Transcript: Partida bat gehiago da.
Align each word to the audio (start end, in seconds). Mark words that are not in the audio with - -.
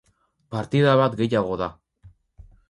Partida 0.55 0.95
bat 1.01 1.19
gehiago 1.19 1.59
da. 1.63 1.69